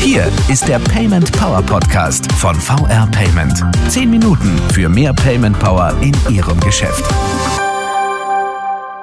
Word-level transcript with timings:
Hier 0.00 0.32
ist 0.48 0.66
der 0.66 0.78
Payment 0.78 1.30
Power 1.32 1.60
Podcast 1.60 2.32
von 2.32 2.54
VR 2.54 3.06
Payment. 3.12 3.62
Zehn 3.90 4.08
Minuten 4.08 4.58
für 4.72 4.88
mehr 4.88 5.12
Payment 5.12 5.58
Power 5.58 5.94
in 6.00 6.14
Ihrem 6.34 6.58
Geschäft. 6.60 7.04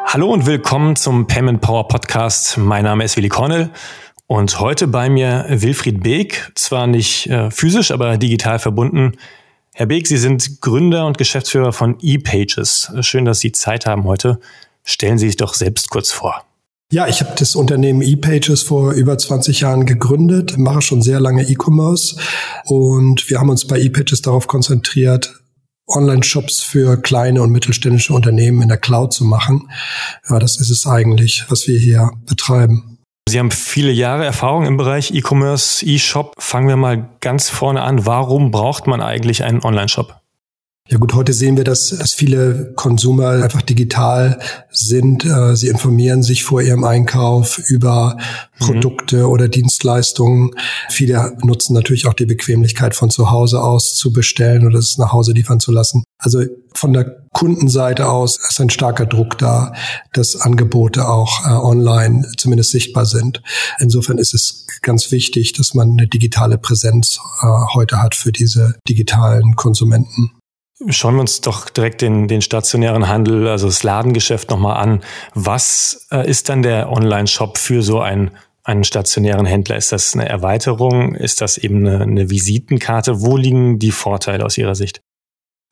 Hallo 0.07 0.31
und 0.31 0.47
willkommen 0.47 0.95
zum 0.95 1.27
Payment 1.27 1.61
Power 1.61 1.87
Podcast. 1.87 2.57
Mein 2.57 2.85
Name 2.85 3.03
ist 3.03 3.17
Willi 3.17 3.29
Cornell 3.29 3.69
und 4.25 4.59
heute 4.59 4.87
bei 4.87 5.07
mir 5.07 5.45
Wilfried 5.47 6.01
Beek, 6.01 6.51
zwar 6.55 6.87
nicht 6.87 7.27
äh, 7.27 7.51
physisch, 7.51 7.91
aber 7.91 8.17
digital 8.17 8.57
verbunden. 8.57 9.11
Herr 9.75 9.85
Beek, 9.85 10.07
Sie 10.07 10.17
sind 10.17 10.59
Gründer 10.59 11.05
und 11.05 11.19
Geschäftsführer 11.19 11.71
von 11.71 11.97
ePages. 12.01 12.91
Schön, 13.01 13.25
dass 13.25 13.41
Sie 13.41 13.51
Zeit 13.51 13.85
haben 13.85 14.05
heute. 14.05 14.39
Stellen 14.83 15.19
Sie 15.19 15.27
sich 15.27 15.37
doch 15.37 15.53
selbst 15.53 15.91
kurz 15.91 16.11
vor. 16.11 16.43
Ja, 16.95 17.09
ich 17.09 17.19
habe 17.19 17.33
das 17.37 17.55
Unternehmen 17.55 18.01
ePages 18.01 18.63
vor 18.63 18.93
über 18.93 19.17
20 19.17 19.59
Jahren 19.59 19.85
gegründet, 19.85 20.57
mache 20.57 20.81
schon 20.81 21.01
sehr 21.01 21.19
lange 21.19 21.43
E-Commerce 21.43 22.15
und 22.63 23.29
wir 23.29 23.37
haben 23.37 23.49
uns 23.49 23.67
bei 23.67 23.81
ePages 23.81 24.21
darauf 24.21 24.47
konzentriert, 24.47 25.41
Online-Shops 25.89 26.61
für 26.61 26.95
kleine 26.95 27.41
und 27.41 27.51
mittelständische 27.51 28.13
Unternehmen 28.13 28.61
in 28.61 28.69
der 28.69 28.77
Cloud 28.77 29.11
zu 29.11 29.25
machen. 29.25 29.69
Ja, 30.29 30.39
das 30.39 30.57
ist 30.57 30.69
es 30.69 30.87
eigentlich, 30.87 31.43
was 31.49 31.67
wir 31.67 31.77
hier 31.77 32.11
betreiben. 32.27 32.99
Sie 33.27 33.39
haben 33.39 33.51
viele 33.51 33.91
Jahre 33.91 34.23
Erfahrung 34.23 34.65
im 34.65 34.77
Bereich 34.77 35.13
E-Commerce, 35.13 35.85
E-Shop. 35.85 36.33
Fangen 36.37 36.69
wir 36.69 36.77
mal 36.77 37.09
ganz 37.19 37.49
vorne 37.49 37.81
an. 37.81 38.05
Warum 38.05 38.51
braucht 38.51 38.87
man 38.87 39.01
eigentlich 39.01 39.43
einen 39.43 39.61
Online-Shop? 39.65 40.21
Ja 40.87 40.99
gut, 40.99 41.15
heute 41.15 41.33
sehen 41.33 41.57
wir, 41.57 41.63
dass, 41.63 41.89
dass 41.89 42.13
viele 42.13 42.71
Konsumer 42.75 43.29
einfach 43.29 43.63
digital 43.63 44.39
sind. 44.69 45.25
Äh, 45.25 45.55
sie 45.55 45.69
informieren 45.69 46.21
sich 46.21 46.43
vor 46.43 46.61
ihrem 46.61 46.83
Einkauf 46.83 47.57
über 47.57 48.17
mhm. 48.59 48.65
Produkte 48.65 49.17
mhm. 49.23 49.29
oder 49.31 49.47
Dienstleistungen. 49.47 50.51
Viele 50.89 51.35
nutzen 51.43 51.73
natürlich 51.73 52.05
auch 52.05 52.13
die 52.13 52.27
Bequemlichkeit 52.27 52.93
von 52.93 53.09
zu 53.09 53.31
Hause 53.31 53.63
aus 53.63 53.95
zu 53.95 54.13
bestellen 54.13 54.67
oder 54.67 54.77
es 54.77 54.99
nach 54.99 55.11
Hause 55.11 55.31
liefern 55.31 55.59
zu 55.59 55.71
lassen. 55.71 56.03
Also 56.19 56.43
von 56.75 56.93
der 56.93 57.25
Kundenseite 57.33 58.07
aus 58.07 58.37
ist 58.37 58.61
ein 58.61 58.69
starker 58.69 59.07
Druck 59.07 59.39
da, 59.39 59.73
dass 60.13 60.35
Angebote 60.35 61.07
auch 61.07 61.47
äh, 61.47 61.49
online 61.49 62.29
zumindest 62.37 62.69
sichtbar 62.69 63.07
sind. 63.07 63.41
Insofern 63.79 64.19
ist 64.19 64.35
es 64.35 64.67
ganz 64.83 65.11
wichtig, 65.11 65.53
dass 65.53 65.73
man 65.73 65.93
eine 65.93 66.07
digitale 66.07 66.59
Präsenz 66.59 67.17
äh, 67.41 67.47
heute 67.73 68.03
hat 68.03 68.13
für 68.13 68.31
diese 68.31 68.75
digitalen 68.87 69.55
Konsumenten. 69.55 70.29
Schauen 70.89 71.15
wir 71.15 71.21
uns 71.21 71.39
doch 71.39 71.69
direkt 71.69 72.01
den, 72.01 72.27
den 72.27 72.41
stationären 72.41 73.07
Handel, 73.07 73.47
also 73.47 73.67
das 73.67 73.83
Ladengeschäft 73.83 74.49
nochmal 74.49 74.75
an. 74.75 75.01
Was 75.33 76.07
äh, 76.11 76.29
ist 76.29 76.49
dann 76.49 76.63
der 76.63 76.91
Online-Shop 76.91 77.57
für 77.57 77.81
so 77.81 78.01
einen, 78.01 78.31
einen 78.63 78.83
stationären 78.83 79.45
Händler? 79.45 79.77
Ist 79.77 79.93
das 79.93 80.13
eine 80.13 80.27
Erweiterung? 80.27 81.15
Ist 81.15 81.39
das 81.39 81.57
eben 81.57 81.87
eine, 81.87 82.01
eine 82.01 82.29
Visitenkarte? 82.29 83.21
Wo 83.21 83.37
liegen 83.37 83.79
die 83.79 83.91
Vorteile 83.91 84.45
aus 84.45 84.57
Ihrer 84.57 84.75
Sicht? 84.75 85.01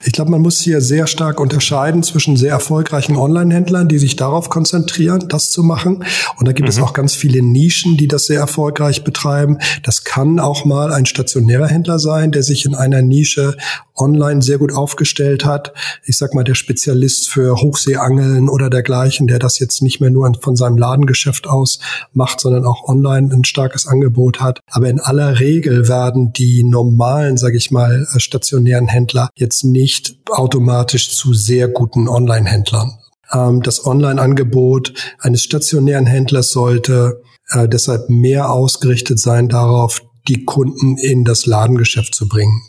Ich 0.05 0.11
glaube, 0.11 0.31
man 0.31 0.41
muss 0.41 0.59
hier 0.59 0.81
sehr 0.81 1.07
stark 1.07 1.39
unterscheiden 1.39 2.03
zwischen 2.03 2.35
sehr 2.35 2.51
erfolgreichen 2.51 3.15
Online-Händlern, 3.15 3.87
die 3.87 3.99
sich 3.99 4.17
darauf 4.17 4.49
konzentrieren, 4.49 5.25
das 5.29 5.49
zu 5.49 5.63
machen. 5.63 6.03
Und 6.37 6.47
da 6.47 6.51
gibt 6.51 6.67
mhm. 6.67 6.71
es 6.71 6.81
auch 6.81 6.93
ganz 6.93 7.13
viele 7.13 7.41
Nischen, 7.41 7.95
die 7.95 8.09
das 8.09 8.25
sehr 8.25 8.39
erfolgreich 8.39 9.05
betreiben. 9.05 9.59
Das 9.83 10.03
kann 10.03 10.39
auch 10.39 10.65
mal 10.65 10.91
ein 10.91 11.05
stationärer 11.05 11.67
Händler 11.67 11.99
sein, 11.99 12.33
der 12.33 12.43
sich 12.43 12.65
in 12.65 12.75
einer 12.75 13.01
Nische 13.01 13.55
online 13.95 14.41
sehr 14.41 14.57
gut 14.57 14.73
aufgestellt 14.73 15.45
hat. 15.45 15.73
Ich 16.05 16.17
sag 16.17 16.33
mal, 16.33 16.43
der 16.43 16.55
Spezialist 16.55 17.29
für 17.29 17.55
Hochseeangeln 17.55 18.49
oder 18.49 18.69
dergleichen, 18.69 19.27
der 19.27 19.39
das 19.39 19.59
jetzt 19.59 19.81
nicht 19.81 19.99
mehr 19.99 20.09
nur 20.09 20.31
von 20.41 20.55
seinem 20.55 20.77
Ladengeschäft 20.77 21.47
aus 21.47 21.79
macht, 22.13 22.39
sondern 22.39 22.65
auch 22.65 22.87
online 22.87 23.33
ein 23.33 23.43
starkes 23.43 23.87
Angebot 23.87 24.39
hat. 24.39 24.59
Aber 24.71 24.89
in 24.89 24.99
aller 24.99 25.39
Regel 25.39 25.87
werden 25.87 26.33
die 26.33 26.63
normalen, 26.63 27.37
sage 27.37 27.57
ich 27.57 27.71
mal, 27.71 28.07
stationären 28.17 28.87
Händler 28.87 29.29
jetzt 29.35 29.63
nicht 29.63 30.17
automatisch 30.29 31.15
zu 31.15 31.33
sehr 31.33 31.67
guten 31.67 32.07
Online-Händlern. 32.07 32.97
Ähm, 33.31 33.61
das 33.61 33.85
Online-Angebot 33.85 34.93
eines 35.19 35.43
stationären 35.43 36.05
Händlers 36.05 36.51
sollte 36.51 37.21
äh, 37.49 37.67
deshalb 37.67 38.09
mehr 38.09 38.51
ausgerichtet 38.51 39.19
sein 39.19 39.49
darauf, 39.49 40.01
die 40.27 40.45
Kunden 40.45 40.97
in 40.97 41.25
das 41.25 41.45
Ladengeschäft 41.45 42.15
zu 42.15 42.27
bringen. 42.27 42.61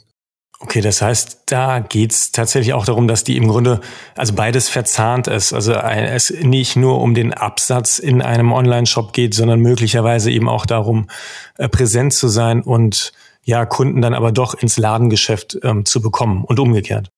Okay, 0.61 0.81
das 0.81 1.03
heißt, 1.03 1.43
da 1.47 1.81
geht's 1.81 2.33
tatsächlich 2.33 2.73
auch 2.75 2.87
darum, 2.87 3.09
dass 3.09 3.25
die 3.25 3.37
im 3.37 3.49
Grunde, 3.49 3.81
also 4.17 4.33
beides 4.35 4.69
verzahnt 4.69 5.27
ist. 5.27 5.53
Also 5.53 5.73
es 5.75 6.31
nicht 6.31 6.77
nur 6.77 7.01
um 7.01 7.15
den 7.15 7.35
Absatz 7.35 7.99
in 7.99 8.23
einem 8.23 8.53
Online-Shop 8.53 9.13
geht, 9.13 9.35
sondern 9.35 9.61
möglicherweise 9.61 10.31
eben 10.31 10.49
auch 10.49 10.65
darum, 10.65 11.09
äh, 11.59 11.69
präsent 11.69 12.15
zu 12.15 12.29
sein 12.29 12.63
und 12.63 13.13
ja, 13.43 13.67
Kunden 13.67 14.01
dann 14.01 14.15
aber 14.15 14.33
doch 14.33 14.55
ins 14.55 14.79
Ladengeschäft 14.79 15.59
ähm, 15.63 15.85
zu 15.85 16.01
bekommen 16.01 16.45
und 16.45 16.59
umgekehrt. 16.59 17.11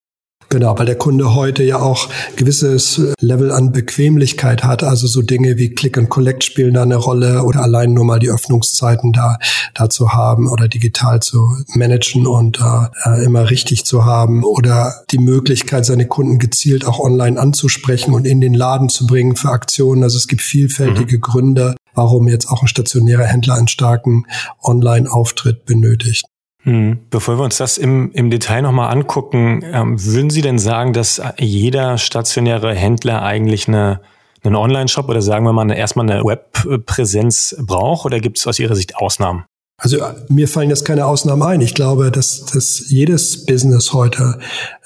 Genau, 0.48 0.78
weil 0.78 0.86
der 0.86 0.96
Kunde 0.96 1.34
heute 1.34 1.64
ja 1.64 1.80
auch 1.80 2.08
gewisses 2.36 3.00
Level 3.20 3.50
an 3.50 3.72
Bequemlichkeit 3.72 4.62
hat. 4.62 4.84
Also 4.84 5.08
so 5.08 5.20
Dinge 5.20 5.56
wie 5.56 5.70
Click 5.70 5.98
and 5.98 6.08
Collect 6.08 6.44
spielen 6.44 6.74
da 6.74 6.82
eine 6.82 6.96
Rolle 6.96 7.42
oder 7.42 7.62
allein 7.62 7.94
nur 7.94 8.04
mal 8.04 8.20
die 8.20 8.30
Öffnungszeiten 8.30 9.12
da, 9.12 9.38
da 9.74 9.90
zu 9.90 10.12
haben 10.12 10.48
oder 10.48 10.68
digital 10.68 11.20
zu 11.20 11.56
managen 11.74 12.28
und 12.28 12.60
äh, 12.60 13.24
immer 13.24 13.50
richtig 13.50 13.84
zu 13.84 14.04
haben 14.04 14.44
oder 14.44 15.02
die 15.10 15.18
Möglichkeit, 15.18 15.84
seine 15.84 16.06
Kunden 16.06 16.38
gezielt 16.38 16.86
auch 16.86 17.00
online 17.00 17.40
anzusprechen 17.40 18.14
und 18.14 18.24
in 18.24 18.40
den 18.40 18.54
Laden 18.54 18.88
zu 18.88 19.06
bringen 19.06 19.34
für 19.34 19.50
Aktionen. 19.50 20.04
Also 20.04 20.16
es 20.16 20.28
gibt 20.28 20.42
vielfältige 20.42 21.16
mhm. 21.16 21.22
Gründe, 21.22 21.76
warum 21.94 22.28
jetzt 22.28 22.48
auch 22.48 22.62
ein 22.62 22.68
stationärer 22.68 23.24
Händler 23.24 23.54
einen 23.54 23.68
starken 23.68 24.26
Online-Auftritt 24.62 25.64
benötigt. 25.64 26.24
Hm. 26.66 26.98
Bevor 27.10 27.38
wir 27.38 27.44
uns 27.44 27.58
das 27.58 27.78
im, 27.78 28.10
im 28.12 28.28
Detail 28.28 28.62
nochmal 28.62 28.92
angucken, 28.92 29.62
ähm, 29.72 30.04
würden 30.04 30.30
Sie 30.30 30.42
denn 30.42 30.58
sagen, 30.58 30.92
dass 30.92 31.22
jeder 31.38 31.96
stationäre 31.96 32.74
Händler 32.74 33.22
eigentlich 33.22 33.68
eine, 33.68 34.00
einen 34.42 34.56
Online-Shop 34.56 35.08
oder 35.08 35.22
sagen 35.22 35.44
wir 35.44 35.52
mal 35.52 35.62
eine, 35.62 35.78
erstmal 35.78 36.10
eine 36.10 36.24
Webpräsenz 36.24 37.56
braucht 37.60 38.04
oder 38.04 38.18
gibt 38.18 38.38
es 38.38 38.46
aus 38.48 38.58
Ihrer 38.58 38.74
Sicht 38.74 38.96
Ausnahmen? 38.96 39.44
Also 39.78 39.98
mir 40.28 40.48
fallen 40.48 40.70
jetzt 40.70 40.84
keine 40.84 41.06
Ausnahmen 41.06 41.42
ein. 41.42 41.60
Ich 41.60 41.74
glaube, 41.74 42.10
dass, 42.10 42.46
dass 42.46 42.90
jedes 42.90 43.46
Business 43.46 43.92
heute 43.92 44.40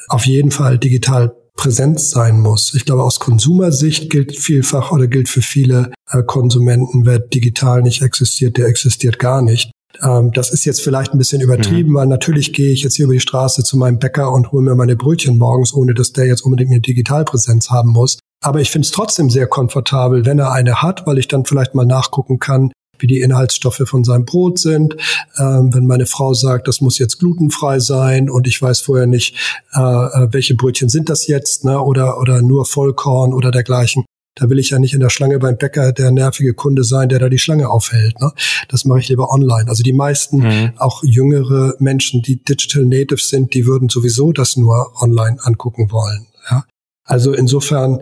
auf 0.08 0.26
jeden 0.26 0.50
Fall 0.50 0.78
digital 0.78 1.34
präsent 1.56 2.00
sein 2.00 2.40
muss. 2.40 2.74
Ich 2.74 2.84
glaube, 2.84 3.04
aus 3.04 3.20
Konsumersicht 3.20 4.10
gilt 4.10 4.36
vielfach 4.36 4.92
oder 4.92 5.06
gilt 5.06 5.30
für 5.30 5.42
viele 5.42 5.92
äh, 6.10 6.22
Konsumenten, 6.22 7.06
wer 7.06 7.20
digital 7.20 7.80
nicht 7.80 8.02
existiert, 8.02 8.58
der 8.58 8.66
existiert 8.66 9.18
gar 9.18 9.40
nicht. 9.40 9.70
Ähm, 10.02 10.32
das 10.32 10.50
ist 10.50 10.64
jetzt 10.64 10.82
vielleicht 10.82 11.12
ein 11.12 11.18
bisschen 11.18 11.40
übertrieben, 11.40 11.90
mhm. 11.90 11.94
weil 11.94 12.06
natürlich 12.06 12.52
gehe 12.52 12.72
ich 12.72 12.82
jetzt 12.82 12.96
hier 12.96 13.06
über 13.06 13.14
die 13.14 13.20
Straße 13.20 13.62
zu 13.62 13.76
meinem 13.76 13.98
Bäcker 13.98 14.32
und 14.32 14.52
hole 14.52 14.62
mir 14.62 14.74
meine 14.74 14.96
Brötchen 14.96 15.38
morgens, 15.38 15.74
ohne 15.74 15.94
dass 15.94 16.12
der 16.12 16.26
jetzt 16.26 16.42
unbedingt 16.42 16.70
eine 16.70 16.80
Digitalpräsenz 16.80 17.70
haben 17.70 17.90
muss. 17.90 18.18
Aber 18.42 18.60
ich 18.60 18.70
finde 18.70 18.86
es 18.86 18.92
trotzdem 18.92 19.28
sehr 19.28 19.46
komfortabel, 19.46 20.24
wenn 20.24 20.38
er 20.38 20.52
eine 20.52 20.82
hat, 20.82 21.06
weil 21.06 21.18
ich 21.18 21.28
dann 21.28 21.44
vielleicht 21.44 21.74
mal 21.74 21.84
nachgucken 21.84 22.38
kann, 22.38 22.72
wie 22.98 23.06
die 23.06 23.20
Inhaltsstoffe 23.20 23.82
von 23.84 24.04
seinem 24.04 24.24
Brot 24.24 24.58
sind. 24.58 24.96
Ähm, 25.38 25.72
wenn 25.74 25.86
meine 25.86 26.06
Frau 26.06 26.34
sagt, 26.34 26.68
das 26.68 26.80
muss 26.80 26.98
jetzt 26.98 27.18
glutenfrei 27.18 27.80
sein 27.80 28.30
und 28.30 28.46
ich 28.46 28.60
weiß 28.60 28.80
vorher 28.80 29.06
nicht, 29.06 29.36
äh, 29.74 29.80
äh 29.80 30.28
welche 30.32 30.54
Brötchen 30.54 30.88
sind 30.88 31.08
das 31.08 31.26
jetzt, 31.26 31.64
ne, 31.64 31.80
oder, 31.80 32.18
oder 32.18 32.42
nur 32.42 32.64
Vollkorn 32.64 33.32
oder 33.32 33.50
dergleichen, 33.50 34.04
da 34.40 34.48
will 34.48 34.58
ich 34.58 34.70
ja 34.70 34.78
nicht 34.78 34.94
in 34.94 35.00
der 35.00 35.10
Schlange 35.10 35.38
beim 35.38 35.58
Bäcker 35.58 35.92
der 35.92 36.10
nervige 36.10 36.54
Kunde 36.54 36.82
sein, 36.82 37.10
der 37.10 37.18
da 37.18 37.28
die 37.28 37.38
Schlange 37.38 37.68
aufhält. 37.68 38.18
Ne? 38.20 38.32
Das 38.68 38.86
mache 38.86 39.00
ich 39.00 39.08
lieber 39.10 39.30
online. 39.30 39.68
Also 39.68 39.82
die 39.82 39.92
meisten, 39.92 40.38
mhm. 40.38 40.72
auch 40.78 41.04
jüngere 41.04 41.74
Menschen, 41.78 42.22
die 42.22 42.42
Digital 42.42 42.86
Natives 42.86 43.28
sind, 43.28 43.52
die 43.52 43.66
würden 43.66 43.90
sowieso 43.90 44.32
das 44.32 44.56
nur 44.56 44.94
online 45.02 45.36
angucken 45.42 45.92
wollen. 45.92 46.26
Ja? 46.50 46.64
Also 47.04 47.34
insofern, 47.34 48.00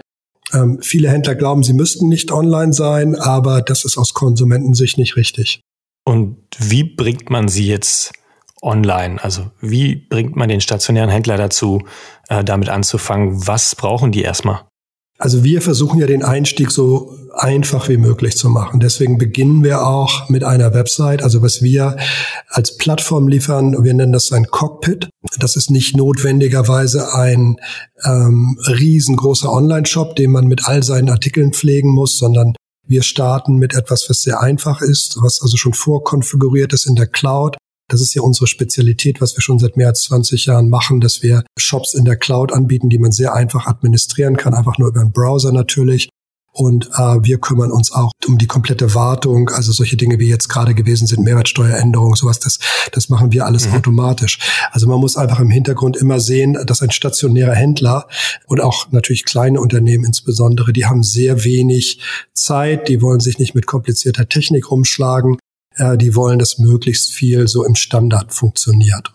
ähm, 0.52 0.78
viele 0.80 1.10
Händler 1.10 1.34
glauben, 1.34 1.64
sie 1.64 1.72
müssten 1.72 2.08
nicht 2.08 2.30
online 2.30 2.72
sein, 2.72 3.16
aber 3.16 3.60
das 3.60 3.84
ist 3.84 3.98
aus 3.98 4.14
Konsumentensicht 4.14 4.96
nicht 4.96 5.16
richtig. 5.16 5.60
Und 6.04 6.36
wie 6.58 6.84
bringt 6.84 7.30
man 7.30 7.48
sie 7.48 7.66
jetzt 7.66 8.12
online? 8.62 9.22
Also 9.22 9.50
wie 9.60 9.96
bringt 9.96 10.36
man 10.36 10.48
den 10.48 10.60
stationären 10.60 11.10
Händler 11.10 11.36
dazu, 11.36 11.82
äh, 12.28 12.44
damit 12.44 12.68
anzufangen? 12.68 13.44
Was 13.48 13.74
brauchen 13.74 14.12
die 14.12 14.22
erstmal? 14.22 14.67
Also 15.18 15.42
wir 15.42 15.60
versuchen 15.62 15.98
ja 15.98 16.06
den 16.06 16.22
Einstieg 16.22 16.70
so 16.70 17.18
einfach 17.34 17.88
wie 17.88 17.96
möglich 17.96 18.36
zu 18.36 18.48
machen. 18.48 18.78
Deswegen 18.78 19.18
beginnen 19.18 19.64
wir 19.64 19.84
auch 19.84 20.28
mit 20.28 20.44
einer 20.44 20.74
Website. 20.74 21.22
Also 21.22 21.42
was 21.42 21.60
wir 21.60 21.96
als 22.48 22.76
Plattform 22.76 23.26
liefern, 23.26 23.82
wir 23.82 23.94
nennen 23.94 24.12
das 24.12 24.30
ein 24.30 24.46
Cockpit. 24.46 25.10
Das 25.38 25.56
ist 25.56 25.70
nicht 25.70 25.96
notwendigerweise 25.96 27.14
ein 27.14 27.56
ähm, 28.04 28.58
riesengroßer 28.68 29.52
Online-Shop, 29.52 30.14
den 30.14 30.30
man 30.30 30.46
mit 30.46 30.66
all 30.66 30.84
seinen 30.84 31.10
Artikeln 31.10 31.52
pflegen 31.52 31.90
muss, 31.90 32.16
sondern 32.16 32.54
wir 32.86 33.02
starten 33.02 33.56
mit 33.56 33.74
etwas, 33.74 34.08
was 34.08 34.22
sehr 34.22 34.40
einfach 34.40 34.80
ist, 34.80 35.18
was 35.20 35.42
also 35.42 35.56
schon 35.56 35.74
vorkonfiguriert 35.74 36.72
ist 36.72 36.86
in 36.86 36.94
der 36.94 37.08
Cloud 37.08 37.56
das 37.88 38.02
ist 38.02 38.14
ja 38.14 38.22
unsere 38.22 38.46
Spezialität, 38.46 39.20
was 39.20 39.36
wir 39.36 39.42
schon 39.42 39.58
seit 39.58 39.76
mehr 39.76 39.88
als 39.88 40.02
20 40.02 40.46
Jahren 40.46 40.68
machen, 40.68 41.00
dass 41.00 41.22
wir 41.22 41.44
Shops 41.58 41.94
in 41.94 42.04
der 42.04 42.16
Cloud 42.16 42.52
anbieten, 42.52 42.90
die 42.90 42.98
man 42.98 43.12
sehr 43.12 43.34
einfach 43.34 43.66
administrieren 43.66 44.36
kann, 44.36 44.54
einfach 44.54 44.78
nur 44.78 44.88
über 44.88 45.00
einen 45.00 45.12
Browser 45.12 45.52
natürlich. 45.52 46.08
Und 46.52 46.90
äh, 46.96 47.22
wir 47.22 47.38
kümmern 47.38 47.70
uns 47.70 47.92
auch 47.92 48.10
um 48.26 48.36
die 48.36 48.48
komplette 48.48 48.94
Wartung, 48.94 49.48
also 49.50 49.70
solche 49.70 49.96
Dinge 49.96 50.18
wie 50.18 50.28
jetzt 50.28 50.48
gerade 50.48 50.74
gewesen 50.74 51.06
sind, 51.06 51.22
Mehrwertsteueränderungen, 51.22 52.16
sowas, 52.16 52.40
das, 52.40 52.58
das 52.90 53.08
machen 53.08 53.32
wir 53.32 53.46
alles 53.46 53.68
mhm. 53.68 53.74
automatisch. 53.74 54.40
Also 54.72 54.88
man 54.88 54.98
muss 54.98 55.16
einfach 55.16 55.38
im 55.38 55.50
Hintergrund 55.50 55.96
immer 55.96 56.18
sehen, 56.18 56.58
dass 56.66 56.82
ein 56.82 56.90
stationärer 56.90 57.54
Händler 57.54 58.08
und 58.46 58.60
auch 58.60 58.90
natürlich 58.90 59.24
kleine 59.24 59.60
Unternehmen 59.60 60.04
insbesondere, 60.04 60.72
die 60.72 60.86
haben 60.86 61.04
sehr 61.04 61.44
wenig 61.44 62.00
Zeit, 62.34 62.88
die 62.88 63.02
wollen 63.02 63.20
sich 63.20 63.38
nicht 63.38 63.54
mit 63.54 63.66
komplizierter 63.66 64.28
Technik 64.28 64.70
rumschlagen, 64.70 65.38
äh, 65.78 65.96
die 65.96 66.14
wollen, 66.14 66.38
dass 66.38 66.58
möglichst 66.58 67.12
viel 67.12 67.48
so 67.48 67.64
im 67.64 67.74
Standard 67.74 68.32
funktioniert. 68.32 69.12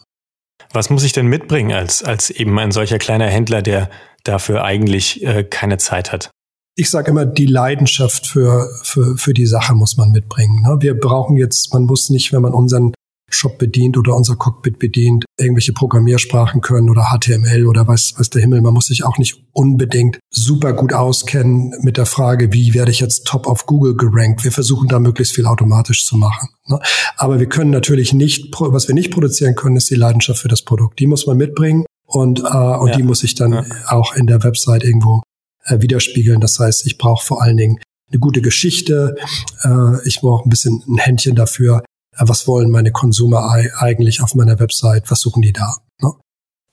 Was 0.72 0.90
muss 0.90 1.04
ich 1.04 1.14
denn 1.14 1.28
mitbringen 1.28 1.72
als, 1.72 2.04
als 2.04 2.30
eben 2.30 2.58
ein 2.58 2.72
solcher 2.72 2.98
kleiner 2.98 3.28
Händler, 3.28 3.62
der 3.62 3.90
dafür 4.24 4.64
eigentlich 4.64 5.24
äh, 5.24 5.44
keine 5.44 5.78
Zeit 5.78 6.12
hat? 6.12 6.32
ich 6.76 6.90
sage 6.90 7.12
immer, 7.12 7.26
die 7.26 7.46
Leidenschaft 7.46 8.26
für, 8.26 8.68
für, 8.84 9.18
für 9.18 9.34
die 9.34 9.46
Sache 9.46 9.76
muss 9.76 9.98
man 9.98 10.12
mitbringen. 10.12 10.62
Ne? 10.64 10.78
Wir 10.80 11.00
brauchen 11.00 11.38
jetzt, 11.38 11.74
man 11.74 11.84
muss 11.84 12.10
nicht, 12.10 12.34
wenn 12.34 12.42
man 12.42 12.54
unseren 12.54 12.94
Shop 13.34 13.58
bedient 13.58 13.98
oder 13.98 14.16
unser 14.16 14.36
Cockpit 14.36 14.80
bedient, 14.80 15.26
irgendwelche 15.38 15.74
Programmiersprachen 15.74 16.62
können 16.62 16.90
oder 16.90 17.12
HTML 17.12 17.68
oder 17.68 17.88
was, 17.88 18.14
was 18.18 18.30
der 18.30 18.42
Himmel. 18.42 18.62
Man 18.62 18.74
muss 18.74 18.88
sich 18.88 19.04
auch 19.04 19.18
nicht 19.18 19.44
unbedingt 19.52 20.20
super 20.30 20.74
gut 20.74 20.94
auskennen 20.94 21.74
mit 21.82 21.98
der 21.98 22.06
Frage, 22.06 22.54
wie 22.54 22.74
werde 22.74 22.92
ich 22.92 23.00
jetzt 23.00 23.26
top 23.26 23.48
auf 23.48 23.66
Google 23.66 23.96
gerankt. 23.96 24.44
Wir 24.44 24.52
versuchen 24.52 24.88
da 24.88 25.00
möglichst 25.00 25.36
viel 25.36 25.46
automatisch 25.46 26.06
zu 26.06 26.18
machen. 26.18 26.50
Ne? 26.68 26.80
Aber 27.18 27.40
wir 27.40 27.48
können 27.48 27.72
natürlich 27.72 28.14
nicht, 28.14 28.54
was 28.60 28.88
wir 28.88 28.96
nicht 28.96 29.12
produzieren 29.12 29.56
können, 29.56 29.76
ist 29.76 29.90
die 29.90 29.96
Leidenschaft 29.96 30.40
für 30.40 30.48
das 30.48 30.62
Produkt. 30.62 31.00
Die 31.00 31.08
muss 31.08 31.28
man 31.28 31.38
mitbringen 31.38 31.86
und, 32.06 32.40
äh, 32.40 32.44
und 32.44 32.90
ja. 32.90 32.98
die 32.98 33.04
muss 33.04 33.24
ich 33.24 33.36
dann 33.36 33.54
ja. 33.54 33.66
auch 33.88 34.16
in 34.16 34.28
der 34.28 34.44
Website 34.44 34.84
irgendwo 34.84 35.22
äh, 35.66 35.82
widerspiegeln. 35.82 36.40
Das 36.40 36.60
heißt, 36.60 36.86
ich 36.86 36.98
brauche 36.98 37.26
vor 37.26 37.42
allen 37.42 37.58
Dingen 37.58 37.80
eine 38.12 38.20
gute 38.20 38.42
Geschichte. 38.42 39.16
Äh, 39.64 40.08
ich 40.08 40.22
brauche 40.22 40.48
ein 40.48 40.50
bisschen 40.50 40.84
ein 40.88 40.98
Händchen 40.98 41.36
dafür. 41.36 41.84
Äh, 42.18 42.24
was 42.28 42.48
wollen 42.48 42.72
meine 42.72 42.92
Konsumer 42.92 43.50
eigentlich 43.80 44.22
auf 44.22 44.36
meiner 44.36 44.60
Website? 44.60 45.10
Was 45.10 45.22
suchen 45.22 45.42
die 45.42 45.54
da? 45.54 45.78
Ne? 46.02 46.12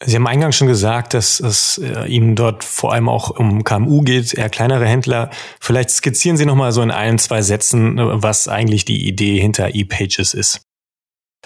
Sie 0.05 0.17
haben 0.17 0.27
eingangs 0.27 0.57
schon 0.57 0.69
gesagt, 0.69 1.15
dass 1.15 1.41
es 1.41 1.79
äh, 1.79 2.07
Ihnen 2.07 2.37
dort 2.37 2.65
vor 2.65 2.93
allem 2.93 3.09
auch 3.09 3.31
um 3.31 3.65
KMU 3.65 4.03
geht, 4.03 4.35
eher 4.35 4.49
kleinere 4.49 4.87
Händler. 4.87 5.31
Vielleicht 5.61 5.91
skizzieren 5.91 6.37
Sie 6.37 6.47
noch 6.47 6.57
mal 6.57 6.73
so 6.73 6.83
in 6.83 6.91
ein, 6.91 7.19
zwei 7.19 7.43
Sätzen, 7.43 7.97
was 7.99 8.49
eigentlich 8.49 8.85
die 8.85 9.07
Idee 9.07 9.41
hinter 9.41 9.75
ePages 9.75 10.35
ist. 10.35 10.63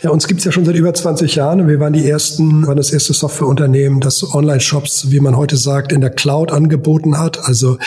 Ja, 0.03 0.11
uns 0.11 0.27
gibt's 0.27 0.45
ja 0.45 0.51
schon 0.51 0.65
seit 0.65 0.75
über 0.75 0.93
20 0.93 1.37
Jahren. 1.37 1.69
Wir 1.69 1.79
waren 1.79 1.93
die 1.93 2.09
ersten, 2.09 2.67
waren 2.67 2.77
das 2.77 2.91
erste 2.91 3.15
Softwareunternehmen, 3.15 4.01
das 4.01 4.35
Online-Shops, 4.35 5.11
wie 5.13 5.21
man 5.21 5.37
heute 5.37 5.57
sagt, 5.57 5.93
in 5.93 6.01
der 6.01 6.11
Cloud 6.11 6.53
angeboten 6.53 7.17
hat. 7.17 7.39
Also 7.45 7.79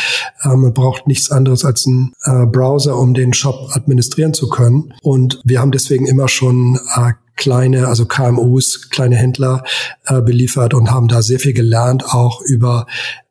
äh, 0.41 0.55
man 0.55 0.73
braucht 0.73 1.05
nichts 1.05 1.31
anderes 1.31 1.65
als 1.65 1.85
einen 1.85 2.13
äh, 2.23 2.45
Browser, 2.45 2.97
um 2.97 3.13
den 3.13 3.33
Shop 3.33 3.71
administrieren 3.73 4.33
zu 4.33 4.47
können. 4.47 4.93
Und 5.01 5.41
wir 5.43 5.59
haben 5.59 5.71
deswegen 5.71 6.07
immer 6.07 6.29
schon 6.29 6.79
äh, 6.95 7.11
kleine, 7.37 7.87
also 7.87 8.05
KMUs, 8.05 8.89
kleine 8.89 9.15
Händler 9.15 9.63
äh, 10.05 10.21
beliefert 10.21 10.73
und 10.73 10.91
haben 10.91 11.07
da 11.07 11.21
sehr 11.21 11.39
viel 11.39 11.53
gelernt, 11.53 12.03
auch 12.05 12.41
über 12.41 12.85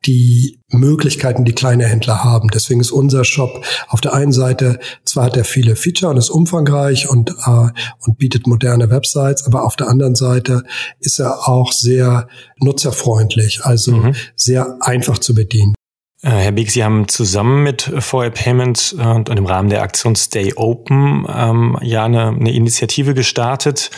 die 0.05 0.59
Möglichkeiten, 0.69 1.45
die 1.45 1.53
kleine 1.53 1.85
Händler 1.85 2.23
haben. 2.23 2.49
Deswegen 2.49 2.79
ist 2.79 2.91
unser 2.91 3.23
Shop 3.23 3.63
auf 3.87 4.01
der 4.01 4.13
einen 4.13 4.31
Seite, 4.31 4.79
zwar 5.05 5.25
hat 5.25 5.37
er 5.37 5.43
viele 5.43 5.75
Feature 5.75 6.11
und 6.11 6.17
ist 6.17 6.29
umfangreich 6.29 7.09
und, 7.09 7.31
äh, 7.45 7.69
und 7.99 8.17
bietet 8.17 8.47
moderne 8.47 8.89
Websites, 8.89 9.45
aber 9.45 9.65
auf 9.65 9.75
der 9.75 9.89
anderen 9.89 10.15
Seite 10.15 10.63
ist 10.99 11.19
er 11.19 11.47
auch 11.47 11.71
sehr 11.71 12.27
nutzerfreundlich, 12.59 13.61
also 13.63 13.91
mhm. 13.91 14.15
sehr 14.35 14.77
einfach 14.81 15.19
zu 15.19 15.35
bedienen. 15.35 15.76
Äh, 16.23 16.29
Herr 16.29 16.51
Beek, 16.51 16.71
Sie 16.71 16.83
haben 16.83 17.07
zusammen 17.07 17.63
mit 17.63 17.83
VR 17.99 18.31
Payment 18.31 18.95
äh, 18.97 19.03
und 19.05 19.29
im 19.29 19.45
Rahmen 19.45 19.69
der 19.69 19.83
Aktion 19.83 20.15
Stay 20.15 20.53
Open 20.55 21.25
ähm, 21.29 21.77
ja 21.81 22.05
eine, 22.05 22.29
eine 22.29 22.53
Initiative 22.53 23.13
gestartet. 23.13 23.91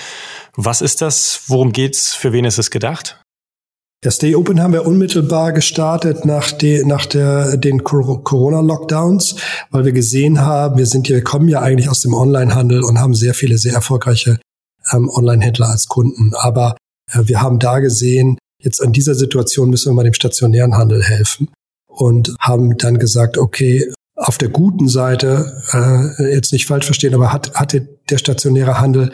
Was 0.55 0.81
ist 0.81 1.01
das? 1.01 1.43
Worum 1.47 1.71
geht's? 1.71 2.13
Für 2.13 2.33
wen 2.33 2.43
ist 2.43 2.59
es 2.59 2.71
gedacht? 2.71 3.21
Ja, 4.03 4.11
Stay 4.11 4.35
Open 4.35 4.61
haben 4.61 4.73
wir 4.73 4.85
unmittelbar 4.85 5.53
gestartet 5.53 6.25
nach, 6.25 6.51
de, 6.51 6.85
nach 6.85 7.05
der, 7.05 7.57
den 7.57 7.83
Corona-Lockdowns, 7.83 9.35
weil 9.71 9.85
wir 9.85 9.91
gesehen 9.91 10.41
haben, 10.41 10.77
wir 10.77 10.85
sind 10.85 11.07
hier, 11.07 11.17
wir 11.17 11.23
kommen 11.23 11.47
ja 11.47 11.61
eigentlich 11.61 11.89
aus 11.89 11.99
dem 11.99 12.13
Onlinehandel 12.13 12.83
und 12.83 12.99
haben 12.99 13.13
sehr 13.13 13.33
viele 13.33 13.57
sehr 13.57 13.73
erfolgreiche 13.73 14.39
ähm, 14.91 15.09
Online-Händler 15.09 15.69
als 15.69 15.87
Kunden. 15.87 16.33
Aber 16.33 16.75
äh, 17.11 17.19
wir 17.23 17.41
haben 17.41 17.59
da 17.59 17.79
gesehen, 17.79 18.37
jetzt 18.61 18.81
in 18.81 18.91
dieser 18.91 19.15
Situation 19.15 19.69
müssen 19.69 19.89
wir 19.89 19.95
mal 19.95 20.03
dem 20.03 20.13
stationären 20.13 20.75
Handel 20.75 21.01
helfen 21.01 21.49
und 21.99 22.33
haben 22.39 22.77
dann 22.77 22.97
gesagt, 22.97 23.37
okay, 23.37 23.91
auf 24.15 24.37
der 24.37 24.49
guten 24.49 24.87
Seite, 24.87 25.61
äh, 25.73 26.33
jetzt 26.33 26.53
nicht 26.53 26.65
falsch 26.65 26.85
verstehen, 26.85 27.13
aber 27.13 27.33
hat, 27.33 27.53
hatte 27.55 27.87
der 28.09 28.17
stationäre 28.17 28.79
Handel 28.79 29.11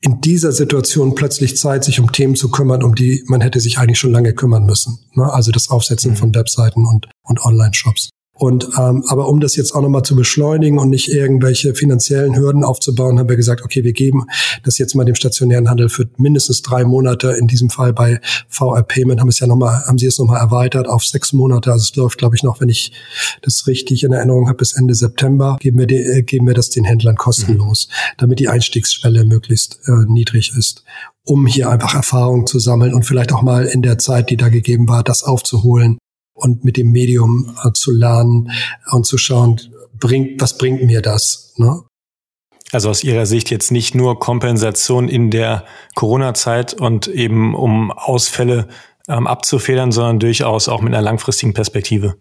in 0.00 0.20
dieser 0.20 0.52
Situation 0.52 1.14
plötzlich 1.14 1.56
Zeit, 1.56 1.84
sich 1.84 1.98
um 1.98 2.12
Themen 2.12 2.36
zu 2.36 2.50
kümmern, 2.50 2.84
um 2.84 2.94
die 2.94 3.24
man 3.26 3.40
hätte 3.40 3.60
sich 3.60 3.78
eigentlich 3.78 3.98
schon 3.98 4.12
lange 4.12 4.34
kümmern 4.34 4.64
müssen. 4.66 4.98
Ne? 5.14 5.32
Also 5.32 5.50
das 5.50 5.68
Aufsetzen 5.68 6.12
mhm. 6.12 6.16
von 6.16 6.34
Webseiten 6.34 6.86
und, 6.86 7.08
und 7.22 7.40
Online-Shops. 7.44 8.10
Und 8.38 8.68
ähm, 8.78 9.02
aber 9.08 9.28
um 9.28 9.40
das 9.40 9.56
jetzt 9.56 9.74
auch 9.74 9.80
nochmal 9.80 10.02
zu 10.02 10.14
beschleunigen 10.14 10.78
und 10.78 10.90
nicht 10.90 11.08
irgendwelche 11.08 11.74
finanziellen 11.74 12.36
Hürden 12.36 12.64
aufzubauen, 12.64 13.18
haben 13.18 13.30
wir 13.30 13.36
gesagt, 13.36 13.62
okay, 13.62 13.82
wir 13.82 13.94
geben 13.94 14.26
das 14.62 14.76
jetzt 14.76 14.94
mal 14.94 15.04
dem 15.04 15.14
stationären 15.14 15.70
Handel 15.70 15.88
für 15.88 16.06
mindestens 16.18 16.60
drei 16.60 16.84
Monate. 16.84 17.32
In 17.32 17.46
diesem 17.46 17.70
Fall 17.70 17.94
bei 17.94 18.20
VR 18.48 18.82
Payment 18.82 19.20
haben 19.20 19.28
es 19.28 19.38
ja 19.38 19.46
noch 19.46 19.56
mal, 19.56 19.84
haben 19.86 19.96
sie 19.96 20.06
es 20.06 20.18
nochmal 20.18 20.40
erweitert 20.40 20.86
auf 20.86 21.02
sechs 21.02 21.32
Monate. 21.32 21.72
Also 21.72 21.84
es 21.84 21.96
läuft, 21.96 22.18
glaube 22.18 22.36
ich, 22.36 22.42
noch, 22.42 22.60
wenn 22.60 22.68
ich 22.68 22.92
das 23.40 23.66
richtig 23.66 24.04
in 24.04 24.12
Erinnerung 24.12 24.48
habe, 24.48 24.58
bis 24.58 24.76
Ende 24.76 24.94
September 24.94 25.56
geben 25.58 25.78
wir, 25.78 25.86
die, 25.86 25.96
äh, 25.96 26.22
geben 26.22 26.46
wir 26.46 26.54
das 26.54 26.68
den 26.68 26.84
Händlern 26.84 27.16
kostenlos, 27.16 27.88
mhm. 27.88 28.14
damit 28.18 28.38
die 28.38 28.48
Einstiegsschwelle 28.48 29.24
möglichst 29.24 29.78
äh, 29.86 30.04
niedrig 30.06 30.52
ist 30.56 30.84
um 31.28 31.44
hier 31.44 31.68
einfach 31.70 31.94
Erfahrung 31.94 32.46
zu 32.46 32.60
sammeln 32.60 32.94
und 32.94 33.02
vielleicht 33.02 33.32
auch 33.32 33.42
mal 33.42 33.64
in 33.64 33.82
der 33.82 33.98
Zeit, 33.98 34.30
die 34.30 34.36
da 34.36 34.48
gegeben 34.48 34.88
war, 34.88 35.02
das 35.02 35.24
aufzuholen, 35.24 35.98
und 36.36 36.64
mit 36.64 36.76
dem 36.76 36.92
Medium 36.92 37.56
äh, 37.64 37.72
zu 37.72 37.90
lernen 37.90 38.52
und 38.92 39.06
zu 39.06 39.18
schauen, 39.18 39.60
bringt, 39.98 40.40
was 40.40 40.56
bringt 40.58 40.84
mir 40.84 41.02
das? 41.02 41.54
Ne? 41.56 41.82
Also 42.72 42.90
aus 42.90 43.04
Ihrer 43.04 43.26
Sicht 43.26 43.50
jetzt 43.50 43.72
nicht 43.72 43.94
nur 43.94 44.18
Kompensation 44.18 45.08
in 45.08 45.30
der 45.30 45.64
Corona-Zeit 45.94 46.74
und 46.74 47.08
eben 47.08 47.54
um 47.54 47.90
Ausfälle 47.90 48.68
ähm, 49.08 49.26
abzufedern, 49.26 49.92
sondern 49.92 50.18
durchaus 50.18 50.68
auch 50.68 50.82
mit 50.82 50.92
einer 50.92 51.02
langfristigen 51.02 51.54
Perspektive. 51.54 52.16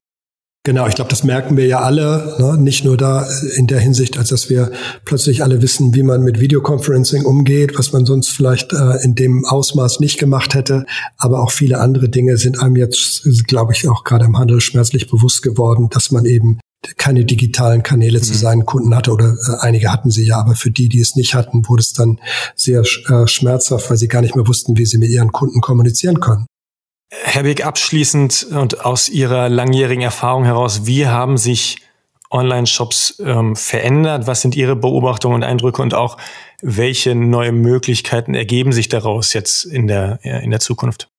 Genau, 0.65 0.87
ich 0.87 0.95
glaube, 0.95 1.11
das 1.11 1.23
merken 1.23 1.57
wir 1.57 1.67
ja 1.67 1.81
alle, 1.81 2.37
ne? 2.39 2.57
nicht 2.57 2.83
nur 2.83 2.97
da 2.97 3.27
in 3.55 3.67
der 3.67 3.79
Hinsicht, 3.79 4.17
als 4.17 4.29
dass 4.29 4.49
wir 4.49 4.71
plötzlich 5.05 5.43
alle 5.43 5.61
wissen, 5.61 5.93
wie 5.93 6.01
man 6.01 6.23
mit 6.23 6.39
Videoconferencing 6.39 7.23
umgeht, 7.23 7.77
was 7.77 7.93
man 7.93 8.07
sonst 8.07 8.31
vielleicht 8.31 8.73
äh, 8.73 9.03
in 9.03 9.13
dem 9.13 9.45
Ausmaß 9.45 9.99
nicht 9.99 10.17
gemacht 10.17 10.55
hätte, 10.55 10.87
aber 11.17 11.43
auch 11.43 11.51
viele 11.51 11.79
andere 11.79 12.09
Dinge 12.09 12.37
sind 12.37 12.59
einem 12.59 12.77
jetzt, 12.77 13.29
glaube 13.45 13.73
ich, 13.73 13.87
auch 13.87 14.03
gerade 14.03 14.25
im 14.25 14.39
Handel 14.39 14.59
schmerzlich 14.59 15.07
bewusst 15.07 15.43
geworden, 15.43 15.89
dass 15.91 16.09
man 16.09 16.25
eben 16.25 16.59
keine 16.97 17.25
digitalen 17.25 17.83
Kanäle 17.83 18.17
mhm. 18.17 18.23
zu 18.23 18.33
seinen 18.33 18.65
Kunden 18.65 18.95
hatte 18.95 19.11
oder 19.11 19.37
äh, 19.47 19.57
einige 19.59 19.91
hatten 19.91 20.09
sie 20.09 20.25
ja, 20.25 20.39
aber 20.39 20.55
für 20.55 20.71
die, 20.71 20.89
die 20.89 20.99
es 20.99 21.15
nicht 21.15 21.35
hatten, 21.35 21.69
wurde 21.69 21.81
es 21.81 21.93
dann 21.93 22.19
sehr 22.55 22.81
äh, 22.81 23.27
schmerzhaft, 23.27 23.91
weil 23.91 23.97
sie 23.97 24.07
gar 24.07 24.21
nicht 24.21 24.35
mehr 24.35 24.47
wussten, 24.47 24.77
wie 24.77 24.87
sie 24.87 24.97
mit 24.97 25.11
ihren 25.11 25.31
Kunden 25.31 25.61
kommunizieren 25.61 26.19
können. 26.19 26.47
Herr 27.09 27.43
Beck, 27.43 27.65
abschließend 27.65 28.47
und 28.51 28.83
aus 28.85 29.09
Ihrer 29.09 29.49
langjährigen 29.49 30.03
Erfahrung 30.03 30.43
heraus, 30.43 30.85
wie 30.85 31.07
haben 31.07 31.37
sich 31.37 31.77
Online-Shops 32.31 33.21
ähm, 33.23 33.55
verändert? 33.55 34.27
Was 34.27 34.41
sind 34.41 34.55
Ihre 34.55 34.75
Beobachtungen 34.75 35.35
und 35.35 35.43
Eindrücke 35.43 35.81
und 35.81 35.93
auch 35.93 36.17
welche 36.61 37.15
neue 37.15 37.51
Möglichkeiten 37.51 38.33
ergeben 38.33 38.71
sich 38.71 38.89
daraus 38.89 39.33
jetzt 39.33 39.65
in 39.65 39.87
der, 39.87 40.19
in 40.23 40.49
der 40.51 40.59
Zukunft? 40.59 41.09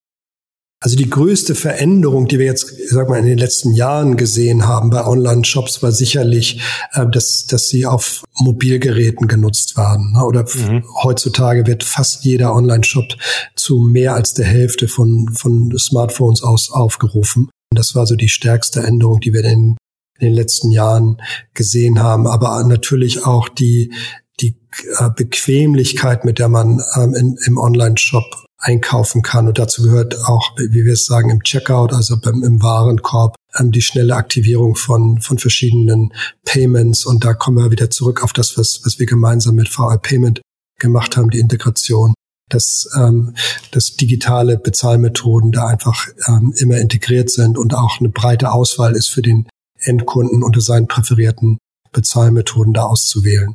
Also 0.80 0.94
die 0.96 1.08
größte 1.08 1.54
Veränderung, 1.54 2.28
die 2.28 2.38
wir 2.38 2.44
jetzt, 2.44 2.70
sag 2.88 3.08
mal, 3.08 3.18
in 3.18 3.24
den 3.24 3.38
letzten 3.38 3.72
Jahren 3.72 4.16
gesehen 4.16 4.66
haben 4.66 4.90
bei 4.90 5.06
Online-Shops, 5.06 5.82
war 5.82 5.90
sicherlich, 5.90 6.60
äh, 6.92 7.06
dass, 7.06 7.46
dass 7.46 7.68
sie 7.68 7.86
auf 7.86 8.22
Mobilgeräten 8.38 9.26
genutzt 9.26 9.76
werden. 9.78 10.12
Ne? 10.12 10.24
Oder 10.24 10.44
mhm. 10.54 10.84
heutzutage 11.02 11.66
wird 11.66 11.82
fast 11.82 12.24
jeder 12.24 12.54
Online-Shop 12.54 13.06
zu 13.54 13.80
mehr 13.80 14.14
als 14.14 14.34
der 14.34 14.44
Hälfte 14.44 14.86
von, 14.86 15.30
von 15.32 15.76
Smartphones 15.78 16.42
aus 16.42 16.70
aufgerufen. 16.70 17.48
Und 17.70 17.78
das 17.78 17.94
war 17.94 18.06
so 18.06 18.14
die 18.14 18.28
stärkste 18.28 18.80
Änderung, 18.80 19.20
die 19.20 19.32
wir 19.32 19.44
in, 19.44 19.78
in 20.18 20.28
den 20.28 20.34
letzten 20.34 20.70
Jahren 20.70 21.22
gesehen 21.54 22.00
haben. 22.00 22.26
Aber 22.26 22.62
natürlich 22.64 23.24
auch 23.24 23.48
die, 23.48 23.94
die 24.40 24.56
äh, 24.98 25.08
Bequemlichkeit, 25.16 26.26
mit 26.26 26.38
der 26.38 26.48
man 26.48 26.82
ähm, 26.96 27.14
in, 27.14 27.38
im 27.46 27.56
Online-Shop 27.56 28.45
einkaufen 28.58 29.22
kann. 29.22 29.48
Und 29.48 29.58
dazu 29.58 29.82
gehört 29.82 30.18
auch, 30.24 30.56
wie 30.56 30.84
wir 30.84 30.94
es 30.94 31.04
sagen, 31.04 31.30
im 31.30 31.42
Checkout, 31.42 31.92
also 31.92 32.18
beim, 32.18 32.42
im 32.42 32.62
Warenkorb, 32.62 33.36
ähm, 33.58 33.70
die 33.72 33.82
schnelle 33.82 34.16
Aktivierung 34.16 34.76
von, 34.76 35.20
von 35.20 35.38
verschiedenen 35.38 36.12
Payments. 36.44 37.04
Und 37.04 37.24
da 37.24 37.34
kommen 37.34 37.58
wir 37.58 37.70
wieder 37.70 37.90
zurück 37.90 38.22
auf 38.22 38.32
das, 38.32 38.56
was, 38.56 38.80
was 38.84 38.98
wir 38.98 39.06
gemeinsam 39.06 39.54
mit 39.54 39.68
VR 39.68 39.98
Payment 39.98 40.40
gemacht 40.78 41.16
haben, 41.16 41.30
die 41.30 41.40
Integration 41.40 42.14
dass, 42.48 42.88
ähm, 42.96 43.34
dass 43.72 43.96
digitale 43.96 44.56
Bezahlmethoden 44.56 45.52
da 45.52 45.66
einfach 45.66 46.06
ähm, 46.28 46.54
immer 46.56 46.78
integriert 46.78 47.30
sind 47.30 47.58
und 47.58 47.74
auch 47.74 47.98
eine 47.98 48.08
breite 48.08 48.52
Auswahl 48.52 48.94
ist 48.94 49.08
für 49.08 49.22
den 49.22 49.48
Endkunden 49.78 50.42
unter 50.42 50.60
seinen 50.60 50.86
präferierten 50.86 51.58
Bezahlmethoden 51.92 52.72
da 52.72 52.84
auszuwählen. 52.84 53.54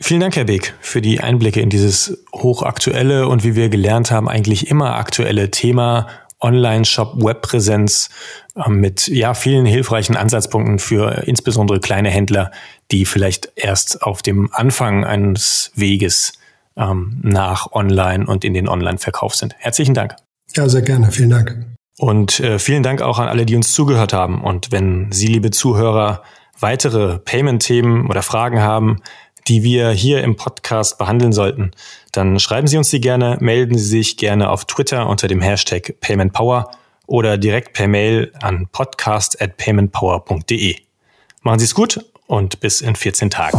Vielen 0.00 0.20
Dank, 0.20 0.36
Herr 0.36 0.44
Beek, 0.44 0.74
für 0.80 1.02
die 1.02 1.20
Einblicke 1.20 1.60
in 1.60 1.70
dieses 1.70 2.24
hochaktuelle 2.32 3.26
und 3.26 3.42
wie 3.42 3.56
wir 3.56 3.68
gelernt 3.68 4.12
haben, 4.12 4.28
eigentlich 4.28 4.70
immer 4.70 4.94
aktuelle 4.94 5.50
Thema 5.50 6.06
Online-Shop, 6.40 7.14
Webpräsenz 7.16 8.08
ähm, 8.54 8.80
mit 8.80 9.08
ja 9.08 9.34
vielen 9.34 9.66
hilfreichen 9.66 10.16
Ansatzpunkten 10.16 10.78
für 10.78 11.24
insbesondere 11.26 11.80
kleine 11.80 12.10
Händler, 12.10 12.52
die 12.92 13.04
vielleicht 13.06 13.50
erst 13.56 14.02
auf 14.02 14.22
dem 14.22 14.50
Anfang 14.52 15.04
eines 15.04 15.72
Weges 15.74 16.32
ähm, 16.76 17.18
nach 17.22 17.72
Online 17.72 18.24
und 18.24 18.44
in 18.44 18.54
den 18.54 18.68
Online-Verkauf 18.68 19.34
sind. 19.34 19.56
Herzlichen 19.58 19.94
Dank. 19.94 20.14
Ja, 20.54 20.68
sehr 20.68 20.82
gerne. 20.82 21.10
Vielen 21.10 21.30
Dank. 21.30 21.66
Und 21.98 22.38
äh, 22.38 22.60
vielen 22.60 22.84
Dank 22.84 23.02
auch 23.02 23.18
an 23.18 23.26
alle, 23.26 23.44
die 23.44 23.56
uns 23.56 23.72
zugehört 23.72 24.12
haben. 24.12 24.42
Und 24.44 24.70
wenn 24.70 25.10
Sie, 25.10 25.26
liebe 25.26 25.50
Zuhörer, 25.50 26.22
weitere 26.60 27.18
Payment-Themen 27.18 28.08
oder 28.08 28.22
Fragen 28.22 28.60
haben, 28.60 29.02
die 29.48 29.62
wir 29.62 29.90
hier 29.90 30.22
im 30.22 30.36
Podcast 30.36 30.98
behandeln 30.98 31.32
sollten, 31.32 31.70
dann 32.12 32.38
schreiben 32.38 32.66
Sie 32.66 32.76
uns 32.76 32.90
die 32.90 33.00
gerne, 33.00 33.38
melden 33.40 33.78
Sie 33.78 33.84
sich 33.84 34.16
gerne 34.16 34.50
auf 34.50 34.66
Twitter 34.66 35.08
unter 35.08 35.28
dem 35.28 35.40
Hashtag 35.40 35.94
PaymentPower 36.00 36.70
oder 37.06 37.38
direkt 37.38 37.72
per 37.72 37.88
Mail 37.88 38.32
an 38.42 38.68
podcast 38.70 39.40
at 39.40 39.56
paymentpower.de. 39.56 40.76
Machen 41.42 41.58
Sie 41.58 41.64
es 41.64 41.74
gut 41.74 42.04
und 42.26 42.60
bis 42.60 42.82
in 42.82 42.94
14 42.94 43.30
Tagen. 43.30 43.58